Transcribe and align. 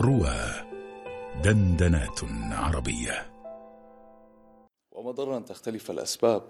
روى 0.00 0.36
دندنات 1.44 2.20
عربية. 2.52 3.26
وما 4.92 5.10
ضر 5.10 5.36
أن 5.36 5.44
تختلف 5.44 5.90
الأسباب 5.90 6.42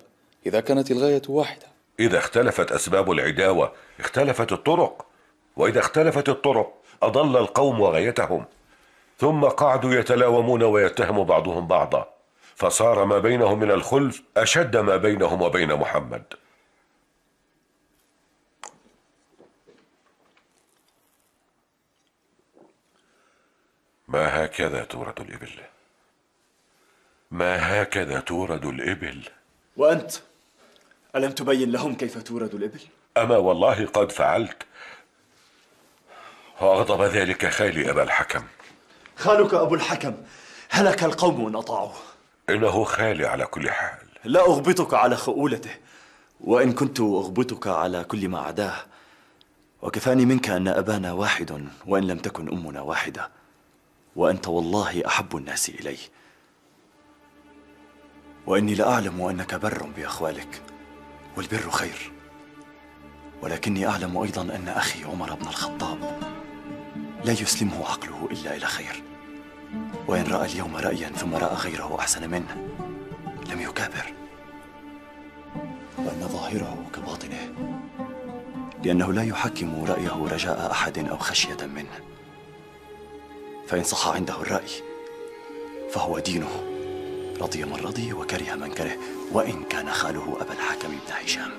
إذا 0.47 0.61
كانت 0.61 0.91
الغاية 0.91 1.23
واحدة. 1.29 1.67
إذا 2.01 2.19
اختلفت 2.19 2.73
أسباب 2.73 3.11
العداوة 3.11 3.73
اختلفت 4.01 4.53
الطرق. 4.53 5.07
وإذا 5.57 5.79
اختلفت 5.79 6.29
الطرق 6.29 6.73
أضل 7.03 7.37
القوم 7.37 7.81
وغايتهم. 7.81 8.45
ثم 9.19 9.45
قعدوا 9.45 9.95
يتلاومون 9.95 10.63
ويتهم 10.63 11.25
بعضهم 11.25 11.67
بعضا. 11.67 12.09
فصار 12.55 13.05
ما 13.05 13.19
بينهم 13.19 13.59
من 13.59 13.71
الخلف 13.71 14.23
أشد 14.37 14.77
ما 14.77 14.97
بينهم 14.97 15.43
وبين 15.43 15.75
محمد. 15.75 16.25
ما 24.17 24.45
هكذا 24.45 24.85
تورد 24.85 25.21
الإبل؟ 25.21 25.51
ما 27.31 27.83
هكذا 27.83 28.21
تورد 28.21 28.65
الإبل؟ 28.65 29.23
وأنت؟ 29.77 30.13
ألم 31.17 31.31
تبين 31.31 31.73
لهم 31.73 31.95
كيف 31.95 32.23
تورد 32.23 32.55
الإبل؟ 32.55 32.81
أما 33.17 33.37
والله 33.37 33.87
قد 33.87 34.13
فعلت. 34.13 34.63
وأغضب 36.61 37.03
ذلك 37.03 37.49
خالي 37.49 37.91
أبا 37.91 38.03
الحكم. 38.03 38.45
خالك 39.17 39.55
أبو 39.55 39.75
الحكم. 39.75 40.15
هلك 40.71 41.05
القوم 41.05 41.47
إن 41.47 41.57
أطاعوه. 41.57 41.95
إنه 42.51 42.85
خالي 42.85 43.27
على 43.27 43.47
كل 43.47 43.71
حال. 43.71 44.07
لا 44.25 44.41
أغبطك 44.41 44.95
على 44.95 45.17
خؤولته. 45.17 45.75
وإن 46.41 46.73
كنت 46.73 47.01
أغبطك 47.01 47.67
على 47.67 48.05
كل 48.05 48.29
ما 48.29 48.41
عداه 48.41 48.77
وكفاني 49.83 50.25
منك 50.25 50.49
أن 50.49 50.69
أبانا 50.69 51.13
واحد 51.13 51.69
وإن 51.87 52.07
لم 52.07 52.19
تكن 52.19 52.49
أمنا 52.49 52.81
واحدة. 52.81 53.31
وأنت 54.17 54.49
والله 54.49 55.07
أحب 55.07 55.37
الناس 55.37 55.69
إلي. 55.69 55.97
وإني 58.47 58.75
لأعلم 58.75 59.23
أنك 59.23 59.55
بر 59.55 59.83
بأخوالك 59.97 60.63
والبر 61.37 61.71
خير. 61.71 62.13
ولكني 63.43 63.87
أعلم 63.87 64.19
أيضا 64.19 64.43
أن 64.43 64.69
أخي 64.69 65.05
عمر 65.05 65.35
بن 65.35 65.47
الخطاب 65.47 65.99
لا 67.25 67.33
يسلمه 67.33 67.89
عقله 67.89 68.29
إلا 68.31 68.57
إلى 68.57 68.67
خير. 68.67 69.03
وإن 70.09 70.27
رأى 70.27 70.53
اليوم 70.53 70.77
رأيا 70.77 71.09
ثم 71.09 71.35
رأى 71.35 71.55
غيره 71.55 71.97
أحسن 71.99 72.31
منه 72.31 72.69
لم 73.51 73.61
يكابر. 73.61 74.13
وأن 75.99 76.29
ظاهره 76.29 76.87
كباطنه 76.95 77.55
لأنه 78.85 79.13
لا 79.13 79.23
يحكم 79.23 79.85
رأيه 79.85 80.27
رجاء 80.33 80.71
أحد 80.71 80.99
أو 80.99 81.17
خشية 81.17 81.67
منه. 81.67 82.01
فإن 83.69 83.85
صح 83.85 84.09
عنده 84.09 84.41
الرأي 84.41 84.71
فهو 85.91 86.19
دينه. 86.19 86.63
رضي 87.41 87.65
من 87.65 87.77
رضي 87.77 88.13
وكره 88.13 88.55
من 88.55 88.73
كره 88.73 88.97
وإن 89.33 89.65
كان 89.65 89.91
خاله 89.91 90.37
أبا 90.41 90.53
الحكم 90.53 90.89
بن 90.89 91.13
هشام. 91.25 91.51